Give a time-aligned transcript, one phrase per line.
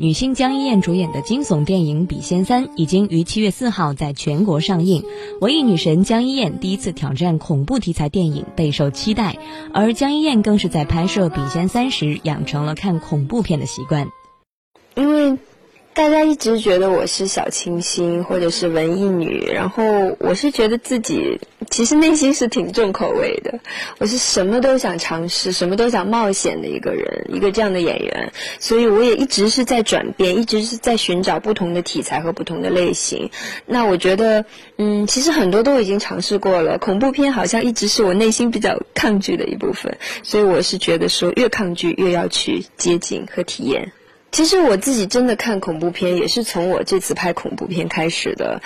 [0.00, 5.02] 女星江一燕主演的惊悚电影《笔仙三》已经于七月四号在全国上映。
[5.40, 9.36] 文艺女神江一燕第一次挑战恐怖题材电影，备受期待。
[9.74, 14.06] 而江一燕更是在拍摄《笔仙三》时养成了看恐怖片的习惯。
[14.94, 15.36] 因为
[15.98, 19.82] 大家一直觉得我是小清新或者是文艺女，然后
[20.20, 21.40] 我是觉得自己。
[21.70, 23.58] 其实内心是挺重口味的，
[23.98, 33.30] 我是什么都想尝试，什么都想冒险的一个人，一个这样的演员，所以我也一直是在转变，一直是在寻找不同的题材和不同的类型。
[33.66, 34.44] 那我觉得，
[34.76, 43.90] 嗯，其实很多都已经尝试过了，恐怖片好像一直是我内心比较抗拒的一部分，所以我是觉得说，越抗拒越要去接近和体验。
[44.30, 48.62] 其实我自己真的看恐怖片，也是从我这次拍恐怖片开始的。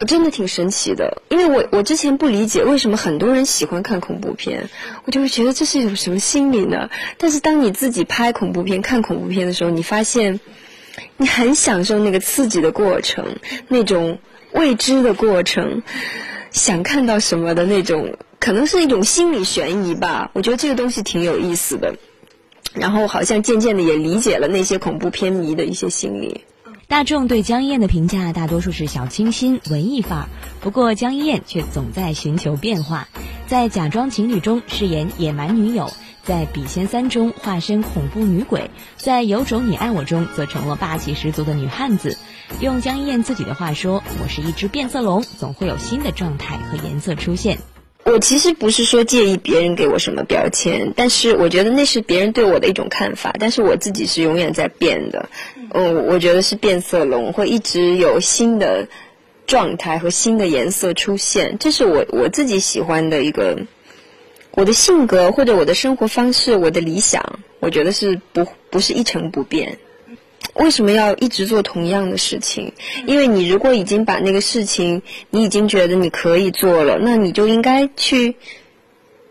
[0.00, 4.68] 我真的挺神奇的，因为我我之前不理解为什么很多人喜欢看恐怖片，
[5.04, 6.90] 我就会觉得这是一种什么心理呢？
[7.18, 10.40] 但是当你自己拍恐怖片、看恐怖片的时候，你发现
[11.18, 13.36] 你很享受那个刺激的过程，
[13.68, 14.18] 那种
[14.50, 15.84] 未知的过程，
[16.50, 20.32] 想看到什么的那种，可能是一种心理悬疑吧。
[20.32, 21.94] 我觉得这个东西挺有意思的，
[22.74, 26.44] 然后好像渐渐的也理解了那些恐怖片迷的一些心理。
[26.88, 30.28] 大众对江一燕的评价大多数是小清新、文艺范儿，
[30.60, 33.08] 不过江一燕却总在寻求变化，
[33.46, 35.90] 在《假装情侣》中饰演野蛮女友，
[36.22, 42.18] 在《笔仙三》中化身恐怖女鬼，在《有种你爱我》中则成了霸气十足的女汉子。
[42.60, 47.58] 用江一燕自己的话说：“我是一只变色龙，总会有新的状态和颜色出现。”
[48.04, 53.34] 我其实不是说介意别人给我什么标签，但是我觉得那是别人对我的一种看法。
[53.38, 55.28] 但是我自己是永远在变的，
[55.72, 58.88] 嗯，我觉得是变色龙，会一直有新的
[59.46, 61.56] 状态和新的颜色出现。
[61.58, 63.56] 这是我我自己喜欢的一个
[64.50, 69.78] 我的性格或者我的生活方式，我的理想，我觉得是不不是一成不变。
[70.54, 72.72] 为什么要一直做同样的事情？
[73.06, 78.36] 因为你如果已经把那个事情，你已经觉得你可以做了，那你就应该去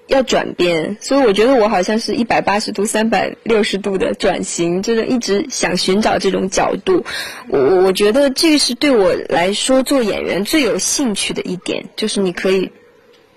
[0.07, 0.97] 要转变。
[0.99, 7.05] 所以我觉得我好像是一百八十度、三百六十度的转型，就是一直想寻找这种角度。
[7.47, 12.71] 我我觉得这个是对我来说做演员最有兴趣的一点，就是你可以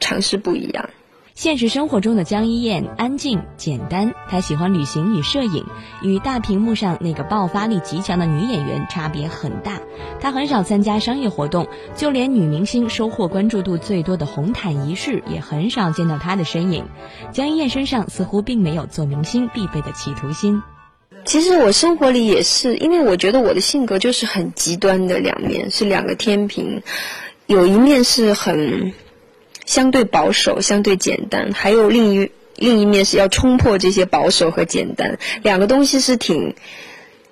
[0.01, 0.89] 尝试不一样。
[1.45, 5.67] 现实生活中的江一燕安静简单，她喜欢旅行与摄影，
[6.01, 9.83] 与大屏幕上那个爆发力极强的女演员差别很大。
[10.21, 16.87] 她很少参加商业活动，就连女明星收获关注度最多的红毯仪式也很少见到她的身影。
[17.31, 20.63] 江一燕身上似乎并没有做明星必备的企图心。
[21.27, 26.81] 其实我生活里也是，因为我觉得我的性格就是很极端的两面，是两个天平，
[27.47, 28.95] 有一面是很。
[29.67, 36.55] 相对保守，相对简单，还有另一另一面是要冲破这些保守和简单，两个东西是挺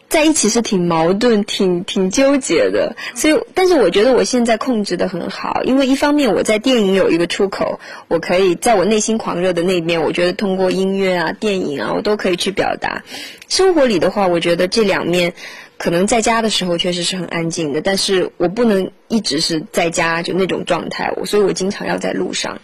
[0.08, 2.96] 在一起，是挺矛盾，挺挺纠结的。
[3.14, 13.04] 所以，但是我觉得我现在控制的很好，因为一方面我在电影有一个出口，我可以在我内心狂热的那面，我觉得通过音乐啊、电影啊，我都可以去表达。
[13.48, 15.34] 生活里的话，我觉得这两面。
[15.82, 22.60] 可能在家的时候确实是很安静的，但是我不能一直是在家就那种状态，所以我经常要在路上。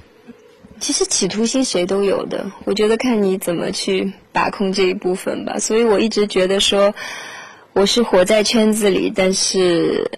[0.78, 5.58] 其实企图心谁都有的，我觉得看你怎么去把控这一部分吧。
[5.58, 6.94] 所以我一直觉得说，
[7.72, 10.08] 我是活在圈子里，但是。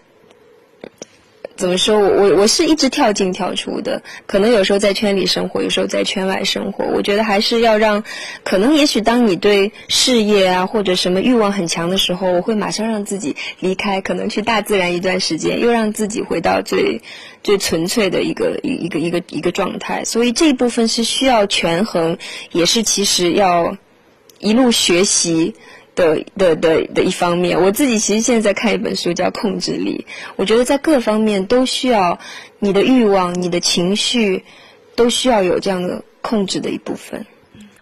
[1.60, 1.98] 怎么说？
[1.98, 6.86] 我我我是一直跳进跳出的，可能有时候在圈里生活，有时候在圈外生活。
[6.86, 8.02] 我觉得还是要让，
[8.44, 17.02] 可能也许当你对事业啊或者什么欲望很强的时候，我会马上让自己离开，可能去大自然一段时间，又让自己回到最
[17.42, 20.06] 最纯粹的一个一个一个一个状态。
[20.06, 22.16] 所以这一部分是需要权衡，
[22.52, 23.76] 也是其实要
[24.38, 25.54] 一路学习。
[25.94, 30.06] 的的的的一方面，我自己其实现在在看一本书，叫《控制力》。
[30.36, 32.18] 我觉得在各方面都需要
[32.58, 34.44] 你的欲望、你的情绪，
[34.96, 37.26] 都需要有这样的控制的一部分。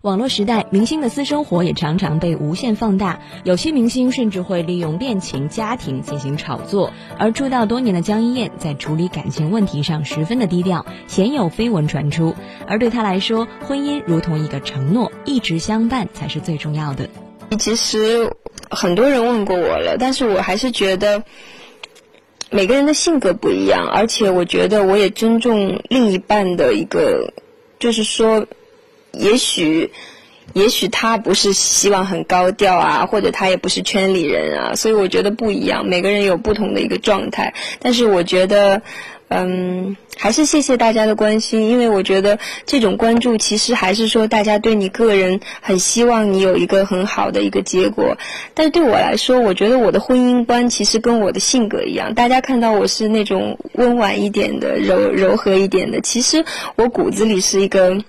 [0.02, 6.92] 网络时代，明星的私生活也常常被无限放大，有些明星甚至会利用恋情、家庭进行炒作。
[7.18, 12.36] 而出道多年的江一燕在处理感情问题上十分的低调，鲜有绯闻传出。
[12.68, 17.10] 而对她来说，婚姻如同一个承诺，一直相伴才是最重要的。
[17.56, 18.30] 其实
[18.70, 21.22] 很多人问过我了，但是我还是觉得
[22.50, 27.32] 每个人的性格不一样，而且我觉得我也尊重另一半的一个，
[27.78, 28.46] 就是说，
[29.12, 29.90] 也许
[30.54, 37.54] 也许他不是希望很高调啊，或者他也不是圈里人啊，所以我觉得不一样，每个人有不同的一个状态。
[37.80, 38.82] 但是我觉得，
[39.28, 48.16] 嗯，还是谢谢大家的关心，因为我觉得这种关注其实还是说大家对你个人很希望你有一个很好的一个结果。
[48.54, 56.44] 但是对我来说，我觉得我的婚姻观其实跟我的性格一样，大家看到我是那种温婉一点的、柔柔和一点的，其实
[56.76, 58.02] 我骨子里是一个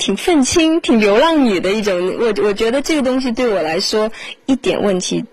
[0.00, 2.16] 挺愤青、挺流浪女的一种。
[2.18, 4.10] 我我觉得这个东西对我来说
[4.46, 5.24] 一点问题。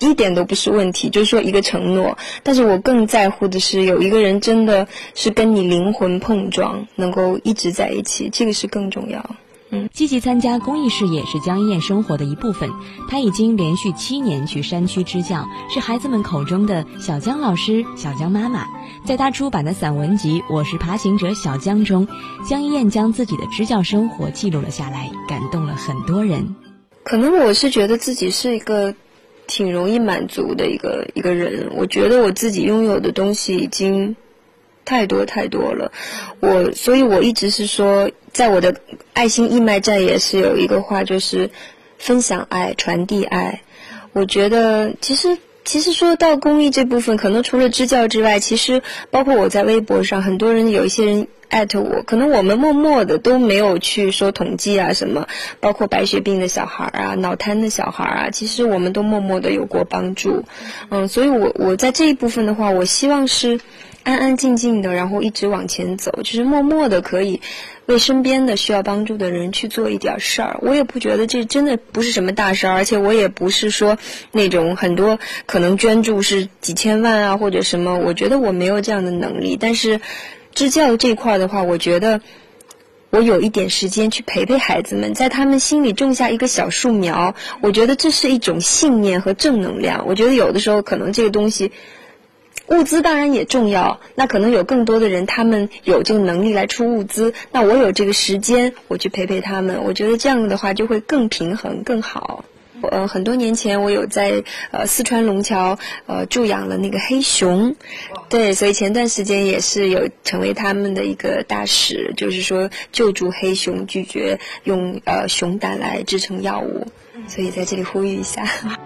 [0.00, 2.18] 一点都不是问题，就是说一个承诺。
[2.42, 9.24] 但是我更在乎的是，有一个人真的是跟你灵魂碰撞，能够一直在一起，这个是更重要。
[9.92, 12.70] 积极参加公益事业是江一燕生活的一部分。
[13.08, 18.66] 她已经连续七年去山区支教，是孩子们口中的小江老师、小江妈妈。
[19.04, 22.06] 在她出版的散文集《我是爬行者小江》中，
[22.48, 26.54] 江一燕将自己的支教生活记录了下来，感动了很多人。
[27.04, 28.94] 可能我是觉得自己是一个。
[29.48, 34.16] 挺容易满足的一个一个人，我觉得我自己拥有的东西已经
[34.84, 35.92] 太多太多了，
[36.40, 38.76] 我所以我一直是说，在我的
[39.12, 41.50] 爱心义卖站也是有一个话，就是
[41.98, 43.62] 分享爱，传递爱。
[44.12, 51.28] 我觉得其实其实说到公益这部分，可能除了支教之外，其实包括我在微博上，很多人有一些人。
[51.52, 55.28] 艾特我，可能我们默默的都没有去说统计啊什么，
[55.60, 60.44] 包括白血病的小孩儿啊、脑瘫的小孩儿啊，其实我们都默默的有过帮助，
[60.88, 63.60] 嗯，所以我我在这一部分的话，我希望是
[64.02, 67.42] 安安静静的，然后一直往前走，就是默默的可以
[67.84, 70.58] 为身边的需要帮助的人去做一点事儿。
[70.62, 73.98] 我也不觉得这真的不是什么大事儿，而且我也不是说
[74.32, 80.00] 那种很多可能捐助是几千万啊或者什么，我觉得我没有这样的能力，但是。
[80.54, 82.20] 支教这块的话，我觉得
[83.10, 87.34] 我有一点时间去陪陪孩子们，在他们心里种下一个小树苗。
[87.60, 90.06] 我觉得这是一种信念和正能量。
[90.06, 91.72] 我觉得有的时候可能这个东西，
[92.68, 94.00] 物资当然也重要。
[94.14, 99.84] 那可能有更多的人，他们有这个能力来出物资，那我有这个时间，我去陪陪他们。
[99.84, 102.44] 我觉得这样的话就会更平衡、更好。
[102.90, 107.74] 呃，很多年前我有在呃四川龙桥呃助养了那个黑熊，
[108.28, 116.86] 对，所以前段时间也是有成为他们的一个大使，就是说救助黑熊，拒绝用呃熊胆来制成药物，
[117.28, 118.44] 所以在这里呼吁一下。